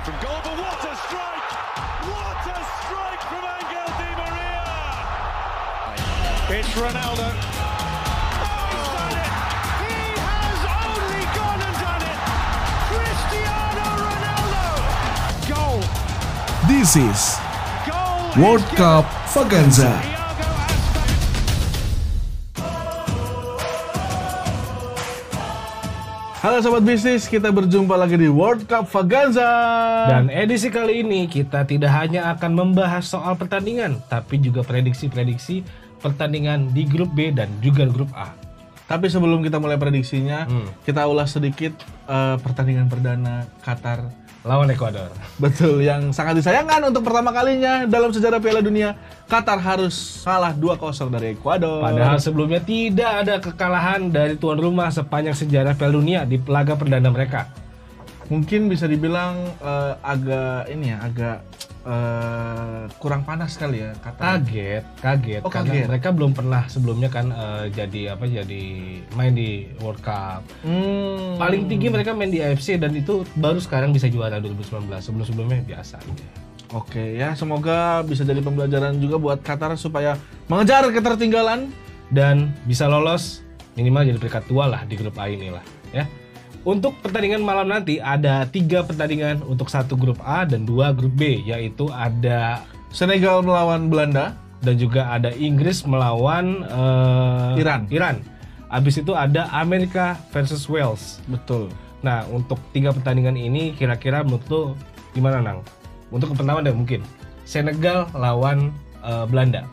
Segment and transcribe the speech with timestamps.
[0.00, 1.50] away from goal, but what a strike!
[2.08, 4.64] What a strike from Angel Di Maria!
[6.58, 7.28] It's Ronaldo.
[8.42, 9.32] Oh, he's done it!
[9.84, 12.18] He has only gone and done it!
[12.90, 14.66] Cristiano Ronaldo!
[15.48, 15.80] Goal!
[16.68, 17.20] This is
[17.86, 18.42] Goal!
[18.42, 18.64] World.
[18.76, 20.19] Cup Vaganza.
[26.40, 29.44] Halo sobat bisnis, kita berjumpa lagi di World Cup Vaganza.
[30.08, 35.60] Dan edisi kali ini kita tidak hanya akan membahas soal pertandingan, tapi juga prediksi-prediksi
[36.00, 38.32] pertandingan di grup B dan juga grup A.
[38.88, 40.72] Tapi sebelum kita mulai prediksinya, Hmm.
[40.80, 41.76] kita ulas sedikit
[42.08, 44.08] eh, pertandingan perdana Qatar.
[44.40, 45.12] Lawan Ekuador.
[45.36, 48.96] Betul, yang sangat disayangkan untuk pertama kalinya dalam sejarah Piala Dunia,
[49.30, 50.74] Qatar harus kalah 2-0
[51.08, 51.80] dari Ekuador.
[51.80, 57.08] Padahal sebelumnya tidak ada kekalahan dari tuan rumah sepanjang sejarah Piala Dunia di laga perdana
[57.08, 57.46] mereka.
[58.26, 61.36] mungkin bisa dibilang eh, agak ini ya, agak
[61.82, 64.38] eh, kurang panas kali ya Qatar.
[64.38, 65.86] Kaget, kaget Oh, karena kaget.
[65.88, 68.62] mereka belum pernah sebelumnya kan eh, jadi apa jadi
[69.14, 70.46] main di World Cup.
[70.62, 71.38] Hmm.
[71.38, 74.78] Paling tinggi mereka main di AFC dan itu baru sekarang bisa juara 2019.
[75.00, 76.26] Sebelum-sebelumnya biasa aja.
[76.70, 80.14] Oke ya, semoga bisa jadi pembelajaran juga buat Qatar supaya
[80.46, 81.70] mengejar ketertinggalan.
[82.10, 83.38] dan bisa lolos
[83.78, 85.62] minimal jadi peringkat dua lah di grup A ini lah
[85.94, 86.10] ya.
[86.66, 91.40] Untuk pertandingan malam nanti ada tiga pertandingan untuk satu grup A dan dua grup B
[91.46, 94.34] yaitu ada Senegal melawan Belanda.
[94.60, 97.88] dan juga ada Inggris melawan eh, Iran.
[97.88, 98.20] Iran.
[98.68, 101.16] Abis itu ada Amerika versus Wales.
[101.24, 101.72] Betul.
[102.04, 104.62] Nah untuk tiga pertandingan ini kira-kira menurut lo
[105.16, 105.64] gimana nang?
[106.10, 107.00] Untuk yang pertama deh mungkin
[107.46, 108.70] Senegal lawan
[109.02, 109.66] eh, Belanda.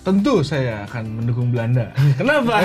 [0.00, 1.92] Tentu saya akan mendukung Belanda.
[2.20, 2.56] Kenapa?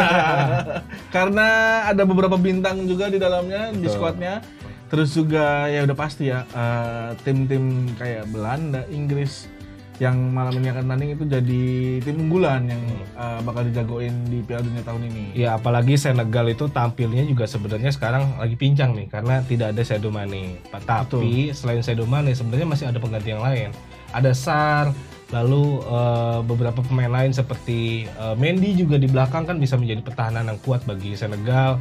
[1.15, 1.47] Karena
[1.85, 3.93] ada beberapa bintang juga di dalamnya, di Betul.
[3.93, 4.41] skuadnya.
[4.85, 9.49] Terus juga ya udah pasti ya eh, tim-tim kayak Belanda, Inggris
[9.95, 11.63] yang malam ini akan tanding itu jadi
[12.03, 12.83] tim unggulan yang
[13.15, 15.23] eh, bakal dijagoin di Piala Dunia tahun ini.
[15.39, 20.11] Ya apalagi Senegal itu tampilnya juga sebenarnya sekarang lagi pincang nih karena tidak ada Sadio
[20.11, 20.59] Mane.
[20.67, 23.71] Tapi selain Sadio Mane sebenarnya masih ada pengganti yang lain.
[24.11, 24.85] Ada Sar,
[25.31, 30.51] lalu eh, beberapa pemain lain seperti eh, Mendy juga di belakang kan bisa menjadi pertahanan
[30.51, 31.79] yang kuat bagi Senegal.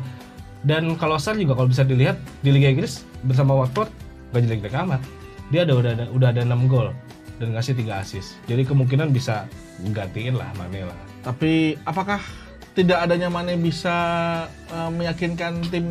[0.63, 2.17] Dan kalau Sar juga kalau bisa dilihat
[2.47, 3.91] di Liga Inggris bersama Watford
[4.31, 5.03] gak jelek-jelek amat.
[5.51, 6.89] Dia ada udah ada udah ada 6 gol
[7.39, 8.39] dan ngasih 3 assist.
[8.47, 9.47] Jadi kemungkinan bisa
[9.91, 10.99] gantiin lah Mane lah.
[11.25, 12.21] Tapi apakah
[12.75, 13.97] tidak adanya Mane bisa
[14.71, 15.87] eh, meyakinkan tim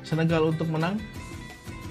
[0.00, 0.98] Senegal untuk menang?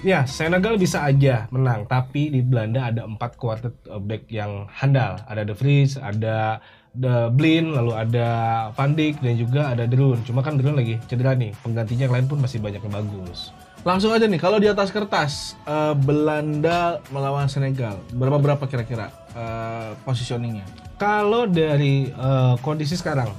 [0.00, 3.68] Ya, Senegal bisa aja menang, tapi di Belanda ada empat quarter
[4.00, 5.20] back yang handal.
[5.28, 6.56] Ada De Vries, ada
[6.96, 8.28] The Blin, lalu ada
[8.72, 10.24] Van Dijk dan juga ada Derun.
[10.24, 13.52] Cuma kan Derun lagi cedera nih, penggantinya yang lain pun masih banyak yang bagus.
[13.80, 19.96] Langsung aja nih, kalau di atas kertas eh, Belanda melawan Senegal, berapa berapa kira-kira eh,
[20.04, 20.68] positioningnya?
[21.00, 23.32] Kalau dari eh, kondisi sekarang,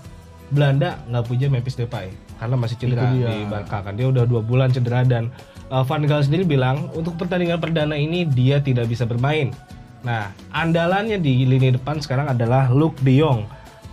[0.50, 2.09] Belanda nggak punya Memphis Depay
[2.41, 3.94] karena masih cedera di Barca kan.
[3.94, 5.29] Dia udah dua bulan cedera dan
[5.69, 9.53] eh, Van Gaal sendiri bilang untuk pertandingan perdana ini dia tidak bisa bermain.
[10.02, 13.46] Nah, andalannya di lini depan sekarang adalah Luke De Jong.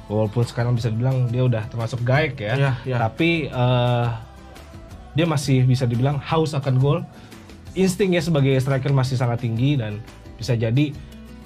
[0.09, 2.97] Walaupun sekarang bisa dibilang dia udah termasuk gaek ya, Iya, iya.
[2.97, 4.07] tapi eh,
[5.19, 7.03] dia masih bisa dibilang haus akan gol.
[7.75, 9.99] Instingnya sebagai striker masih sangat tinggi dan
[10.39, 10.95] bisa jadi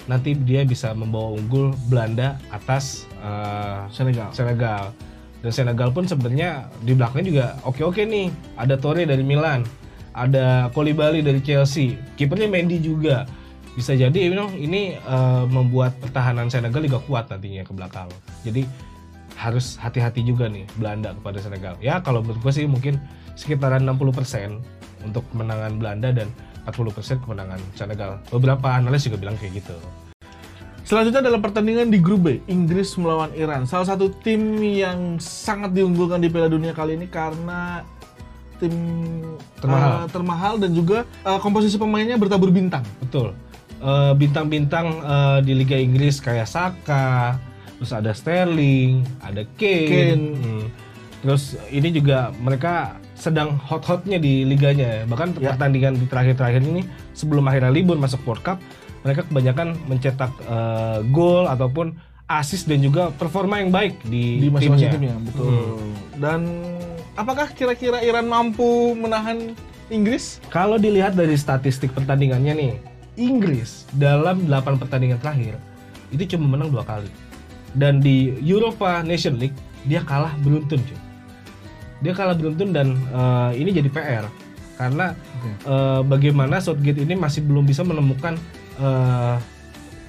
[0.05, 4.29] nanti dia bisa membawa unggul Belanda atas eh, Senegal.
[4.37, 4.93] Senegal.
[5.41, 8.29] Dan Senegal pun sebenarnya di belakangnya juga oke-oke nih.
[8.61, 9.65] Ada Torre dari Milan,
[10.13, 13.25] ada Koulibaly dari Chelsea, kipernya Mendy juga.
[13.73, 18.13] Bisa jadi you know, ini eh, membuat pertahanan Senegal juga kuat nantinya ke belakang.
[18.45, 18.92] Jadi
[19.35, 21.75] harus hati-hati juga nih Belanda kepada Senegal.
[21.81, 23.01] Ya kalau menurut gue sih mungkin
[23.35, 24.61] sekitaran 60%
[25.03, 26.29] untuk kemenangan Belanda dan
[26.63, 28.23] 40% kemenangan Senegal.
[28.31, 29.75] Beberapa analis juga bilang kayak gitu.
[30.83, 33.65] Selanjutnya dalam pertandingan di grup B, Inggris melawan Iran.
[33.65, 37.87] Salah satu tim yang sangat diunggulkan di Piala Dunia kali ini karena
[38.59, 38.75] tim
[39.59, 39.91] Termahal.
[39.91, 42.83] eh, termahal dan juga eh, komposisi pemainnya bertabur bintang.
[42.99, 43.31] Betul.
[43.79, 47.39] Eh, Bintang-bintang eh, di Liga Inggris kayak Saka,
[47.83, 49.91] terus ada Sterling, ada Kane.
[49.91, 50.27] Kane.
[50.39, 50.65] Hmm.
[51.19, 55.03] Terus ini juga mereka sedang hot-hotnya di liganya.
[55.03, 55.05] ya.
[55.05, 55.51] Bahkan Ya.
[55.55, 58.59] pertandingan di terakhir-terakhir ini sebelum akhirnya libur masuk World Cup,
[59.03, 61.99] mereka kebanyakan mencetak eh, gol ataupun
[62.31, 65.15] assist dan juga performa yang baik di, di masing-masing timnya.
[65.15, 65.51] timnya, betul.
[65.51, 65.93] Hmm.
[66.17, 66.41] Dan
[67.15, 69.59] apakah kira-kira Iran mampu menahan
[69.91, 70.39] Inggris?
[70.49, 72.73] Kalau dilihat dari statistik pertandingannya nih,
[73.19, 75.59] Inggris dalam 8 pertandingan terakhir
[76.09, 77.09] itu cuma menang dua kali.
[77.73, 79.57] Dan di Europa Nation League
[79.89, 80.99] dia kalah beruntun cuy.
[82.03, 84.27] Dia kalah beruntun dan eh, ini jadi PR
[84.77, 85.15] karena
[85.63, 88.35] eh, bagaimana Southgate ini masih belum bisa menemukan
[88.81, 89.37] eh,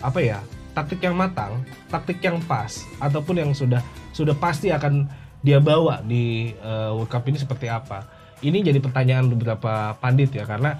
[0.03, 0.41] apa ya
[0.73, 3.79] taktik yang matang, taktik yang pas ataupun yang sudah
[4.11, 5.05] sudah pasti akan
[5.45, 8.07] dia bawa di eh, World Cup ini seperti apa.
[8.43, 10.75] Ini jadi pertanyaan beberapa pandit ya karena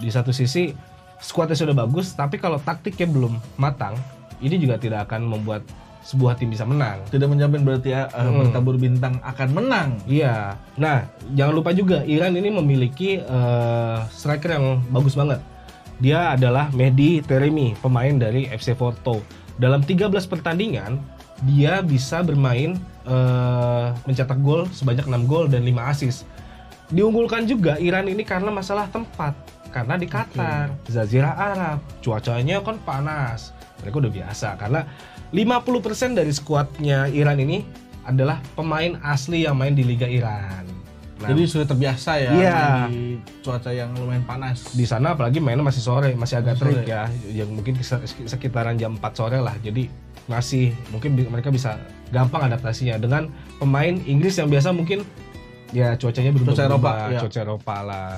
[0.00, 0.72] di satu sisi
[1.20, 3.94] skuadnya sudah bagus tapi kalau taktiknya belum matang
[4.42, 5.62] ini juga tidak akan membuat
[6.02, 6.98] sebuah tim bisa menang.
[7.08, 8.42] Tidak menjamin berarti ya uh, Hmm.
[8.42, 9.88] bertabur bintang akan menang.
[10.04, 10.58] Iya.
[10.74, 15.38] Nah, jangan lupa juga Iran ini memiliki eh, striker yang bagus banget.
[16.02, 19.22] Dia adalah Mehdi Teremi, pemain dari FC Porto.
[19.54, 20.98] Dalam 13 pertandingan,
[21.46, 22.74] dia bisa bermain
[23.06, 26.26] eh, mencetak gol sebanyak 6 gol dan 5 assist.
[26.90, 29.32] Diunggulkan juga Iran ini karena masalah tempat.
[29.72, 33.56] Karena di Qatar, Jazirah Arab, cuacanya kan panas.
[33.80, 34.84] Mereka udah biasa karena
[35.32, 37.64] 50% dari skuadnya Iran ini
[38.04, 40.68] adalah pemain asli yang main di Liga Iran.
[41.16, 42.60] Nah, Jadi sudah terbiasa ya Iya.
[42.90, 44.74] di cuaca yang lumayan panas.
[44.74, 48.98] di sana apalagi mainnya masih sore, masih agak terik ya, yang mungkin sekit- sekitaran jam
[48.98, 49.54] 4 sore lah.
[49.56, 49.86] Jadi
[50.26, 51.78] masih mungkin mereka bisa
[52.10, 55.06] gampang adaptasinya dengan pemain Inggris yang biasa mungkin
[55.70, 57.20] ya cuacanya berubah Cuaca Eropa, ya.
[57.22, 58.10] cuaca Eropa lah.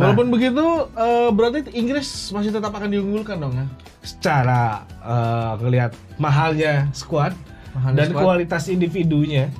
[0.00, 0.64] Nah, Walaupun begitu,
[0.96, 3.68] eh, berarti Inggris masih tetap akan diunggulkan dong ya.
[4.00, 7.36] secara eh, ngelihat mahalnya skuad
[7.76, 8.22] Mahalnya dan squad.
[8.24, 9.52] kualitas individunya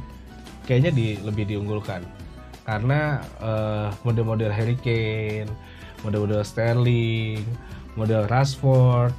[0.65, 2.01] kayaknya di, lebih diunggulkan
[2.65, 5.53] karena eh, model-model Harry Kane,
[6.01, 7.45] model-model Sterling,
[7.95, 9.13] model Rashford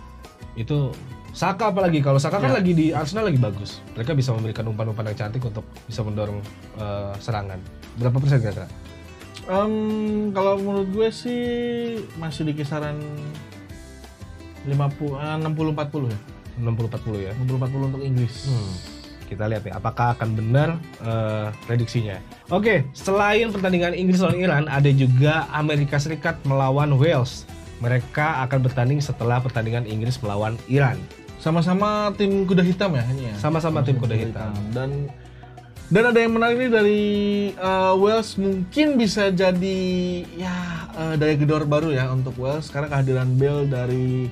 [0.57, 0.89] itu
[1.31, 2.59] Saka apalagi kalau Saka kan Ya.
[2.59, 6.41] lagi di Arsenal lagi bagus mereka bisa memberikan umpan-umpan yang cantik untuk bisa mendorong
[6.75, 7.61] eh, serangan
[7.95, 8.65] berapa persen kira-kira?
[9.49, 9.73] Em,
[10.35, 11.43] kalau menurut gue sih
[12.21, 12.97] masih di kisaran
[14.65, 16.19] 50 eh, 60 40 ya.
[16.59, 18.35] 60-40 ya 60 40 untuk Inggris.
[18.51, 18.73] Hmm,
[19.25, 20.69] kita lihat ya apakah akan benar
[21.01, 22.19] eh, prediksinya.
[22.51, 27.47] Oke, selain pertandingan Inggris lawan Iran, ada juga Amerika Serikat melawan Wales.
[27.81, 31.01] Mereka akan bertanding setelah pertandingan Inggris melawan Iran.
[31.41, 33.35] Sama-sama tim kuda hitam ya ini ya.
[33.41, 34.53] Sama-sama tim kuda hitam.
[34.69, 35.09] Dan
[35.91, 37.01] dan ada yang menarik nih dari
[37.51, 39.83] eh, Wales mungkin bisa jadi
[40.39, 40.55] ya
[40.95, 44.31] eh, daya gedor baru ya untuk Wales karena kehadiran Bale dari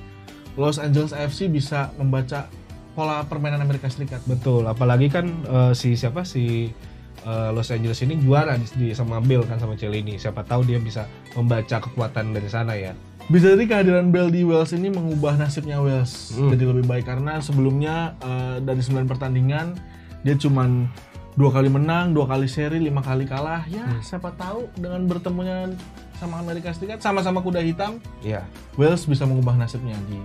[0.56, 2.48] Los Angeles FC bisa membaca
[2.96, 4.24] pola permainan Amerika Serikat.
[4.24, 6.72] Betul, apalagi kan eh, si siapa si
[7.20, 10.16] Los Angeles ini juara di, di sama Bill kan sama Celini.
[10.16, 11.04] Siapa tahu dia bisa
[11.36, 12.96] membaca kekuatan dari sana ya.
[13.28, 16.48] Bisa jadi kehadiran Bale di Wales ini mengubah nasibnya Wales Hmm.
[16.48, 19.76] jadi lebih baik karena sebelumnya eh, dari 9 pertandingan
[20.24, 20.88] dia cuman
[21.34, 23.62] dua kali menang, dua kali seri, lima kali kalah.
[23.66, 24.02] Ya Hmm.
[24.02, 25.70] siapa tahu dengan bertemunya
[26.18, 28.44] sama Amerika Serikat sama-sama kuda hitam, Iya.
[28.76, 30.20] Wales bisa mengubah nasibnya di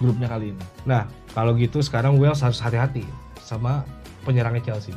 [0.00, 0.64] grupnya kali ini.
[0.88, 1.04] Nah,
[1.36, 3.04] kalau gitu sekarang Wales harus hati-hati
[3.38, 3.84] sama
[4.24, 4.96] penyerangnya Chelsea,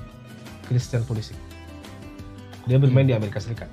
[0.66, 1.36] Christian Pulisic.
[2.64, 3.68] Dia bermain di Amerika Serikat.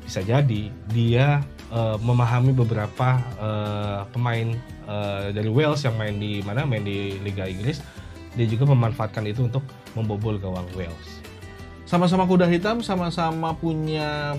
[0.00, 4.48] Bisa jadi dia eh, memahami beberapa eh, pemain
[4.88, 7.84] eh, dari Wales yang main di mana, main di Liga Inggris.
[8.34, 9.62] Dia juga memanfaatkan itu untuk
[9.94, 11.22] membobol gawang Wales.
[11.86, 14.34] Sama-sama kuda hitam, sama-sama punya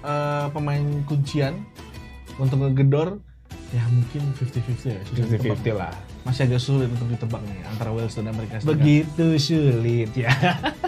[0.00, 1.60] eh, pemain kuncian
[2.40, 3.20] untuk ngegedor.
[3.74, 5.00] Ya mungkin 50-50 ya.
[5.10, 5.58] susah ditebak.
[5.58, 5.94] 50-50 lah.
[6.22, 8.70] Masih agak sulit untuk ditebak nih antara Wales dan Amerika Serikat.
[8.78, 10.30] Begitu sulit ya.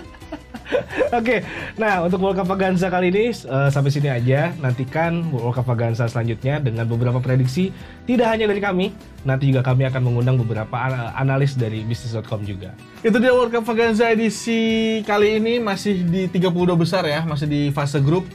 [1.18, 1.40] Oke,
[1.80, 4.52] nah untuk World Cup Vaganza kali ini eh, sampai sini aja.
[4.60, 7.72] Nantikan World Cup Vaganza selanjutnya dengan beberapa prediksi
[8.04, 8.92] tidak hanya dari kami,
[9.24, 12.74] nanti juga kami akan mengundang beberapa ana- analis dari bisnis.com juga.
[13.00, 17.70] Itu dia World Cup Vaganza edisi kali ini masih di 32 besar ya, masih di
[17.72, 18.28] fase grup.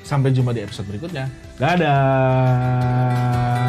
[0.00, 1.30] Sampai jumpa di episode berikutnya.
[1.60, 3.59] Dadah.